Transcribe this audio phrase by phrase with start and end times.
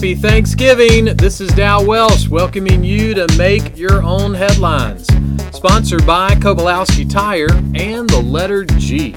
[0.00, 1.14] Happy Thanksgiving.
[1.16, 5.06] This is Dow Welsh welcoming you to Make Your Own Headlines.
[5.54, 9.14] Sponsored by Kowalski Tire and the letter G.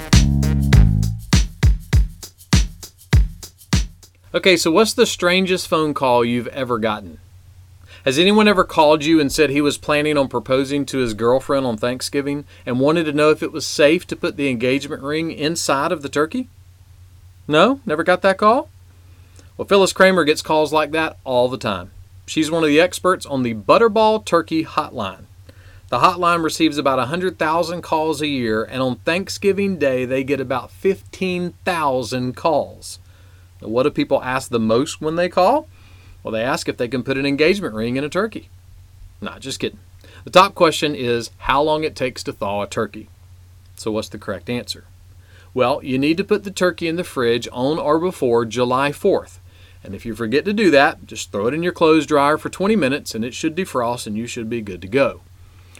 [4.34, 7.18] Okay, so what's the strangest phone call you've ever gotten?
[8.04, 11.64] Has anyone ever called you and said he was planning on proposing to his girlfriend
[11.64, 15.32] on Thanksgiving and wanted to know if it was safe to put the engagement ring
[15.32, 16.50] inside of the turkey?
[17.48, 17.80] No?
[17.86, 18.68] Never got that call?
[19.56, 21.92] Well, Phyllis Kramer gets calls like that all the time.
[22.26, 25.26] She's one of the experts on the Butterball Turkey Hotline.
[25.90, 30.72] The hotline receives about 100,000 calls a year, and on Thanksgiving Day, they get about
[30.72, 32.98] 15,000 calls.
[33.62, 35.68] Now, what do people ask the most when they call?
[36.24, 38.48] Well, they ask if they can put an engagement ring in a turkey.
[39.20, 39.78] Not just kidding.
[40.24, 43.08] The top question is how long it takes to thaw a turkey.
[43.76, 44.84] So, what's the correct answer?
[45.52, 49.38] Well, you need to put the turkey in the fridge on or before July 4th.
[49.84, 52.48] And if you forget to do that, just throw it in your clothes dryer for
[52.48, 55.20] 20 minutes and it should defrost and you should be good to go.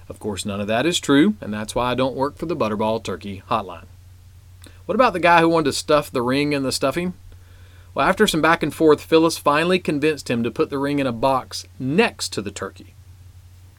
[0.08, 2.56] Of course, none of that is true, and that's why I don't work for the
[2.56, 3.86] Butterball Turkey Hotline.
[4.84, 7.14] What about the guy who wanted to stuff the ring in the stuffing?
[7.94, 11.06] Well, after some back and forth, Phyllis finally convinced him to put the ring in
[11.06, 12.94] a box next to the turkey.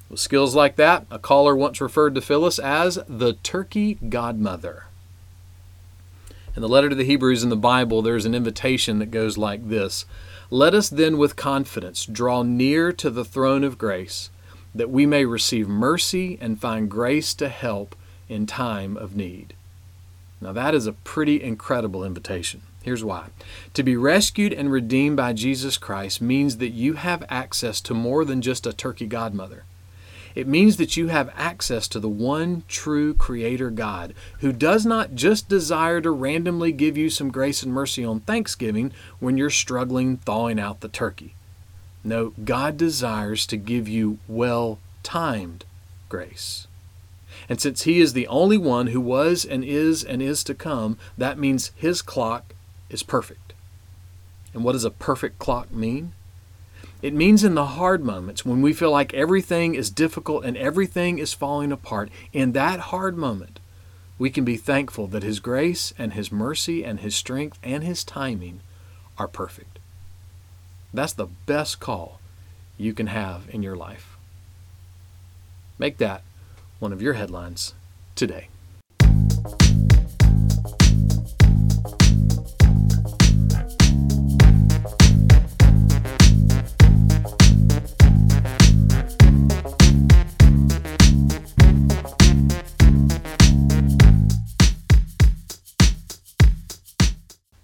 [0.10, 4.86] With skills like that, a caller once referred to Phyllis as the turkey godmother.
[6.56, 9.68] In the letter to the Hebrews in the Bible, there's an invitation that goes like
[9.68, 10.06] this
[10.50, 14.30] Let us then with confidence draw near to the throne of grace,
[14.74, 17.94] that we may receive mercy and find grace to help
[18.30, 19.54] in time of need.
[20.40, 22.62] Now, that is a pretty incredible invitation.
[22.84, 23.30] Here's why.
[23.74, 28.24] To be rescued and redeemed by Jesus Christ means that you have access to more
[28.24, 29.66] than just a turkey godmother.
[30.36, 35.16] It means that you have access to the one true Creator God who does not
[35.16, 40.18] just desire to randomly give you some grace and mercy on Thanksgiving when you're struggling
[40.18, 41.36] thawing out the turkey.
[42.04, 45.64] No, God desires to give you well timed
[46.10, 46.68] grace.
[47.48, 50.98] And since He is the only one who was and is and is to come,
[51.18, 52.54] that means His clock
[52.90, 53.54] is perfect.
[54.54, 56.14] And what does a perfect clock mean?
[57.06, 61.20] It means in the hard moments when we feel like everything is difficult and everything
[61.20, 63.60] is falling apart, in that hard moment,
[64.18, 68.04] we can be thankful that His grace and His mercy and His strength and His
[68.04, 68.62] timing
[69.20, 69.78] are perfect.
[70.96, 72.20] That's the best call
[72.76, 74.18] you can have in your life.
[75.78, 76.24] Make that
[76.80, 77.76] one of your headlines
[78.16, 78.48] today.